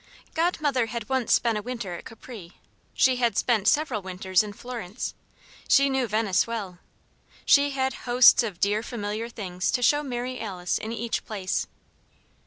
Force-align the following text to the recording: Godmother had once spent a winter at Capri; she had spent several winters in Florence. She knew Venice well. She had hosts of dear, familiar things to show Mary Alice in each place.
Godmother 0.33 0.87
had 0.87 1.07
once 1.09 1.31
spent 1.31 1.59
a 1.59 1.61
winter 1.61 1.93
at 1.93 2.05
Capri; 2.05 2.53
she 2.95 3.17
had 3.17 3.37
spent 3.37 3.67
several 3.67 4.01
winters 4.01 4.41
in 4.41 4.51
Florence. 4.51 5.13
She 5.67 5.91
knew 5.91 6.07
Venice 6.07 6.47
well. 6.47 6.79
She 7.45 7.69
had 7.69 7.93
hosts 8.09 8.41
of 8.41 8.59
dear, 8.59 8.81
familiar 8.81 9.29
things 9.29 9.69
to 9.69 9.83
show 9.83 10.01
Mary 10.01 10.39
Alice 10.41 10.79
in 10.79 10.91
each 10.91 11.23
place. 11.23 11.67